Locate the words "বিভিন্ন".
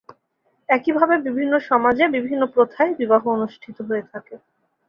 1.27-1.53, 2.15-2.43